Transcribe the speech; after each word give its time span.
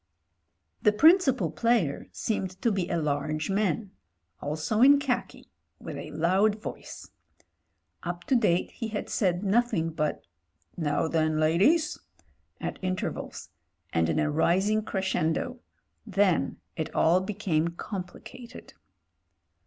The 0.81 0.91
principal 0.91 1.51
player 1.51 2.07
seemed 2.11 2.59
to 2.63 2.71
be 2.71 2.89
a 2.89 2.97
large 2.97 3.51
man— 3.51 3.91
also 4.41 4.81
in 4.81 4.97
khaki— 4.97 5.51
^with 5.79 5.95
a 5.95 6.09
loud 6.09 6.59
voice. 6.59 7.11
Up 8.01 8.23
to 8.23 8.35
date 8.35 8.71
he 8.71 8.87
had 8.87 9.09
said 9.11 9.43
nothing 9.43 9.91
but 9.91 10.23
''Now 10.75 11.07
then, 11.07 11.37
ladies/' 11.37 11.99
at 12.59 12.79
intervals, 12.81 13.49
and 13.93 14.09
in 14.09 14.17
a 14.17 14.31
rising 14.31 14.81
crescendo. 14.81 15.59
Then 16.07 16.57
it 16.75 16.91
all 16.95 17.21
became 17.21 17.67
complicated. 17.67 18.73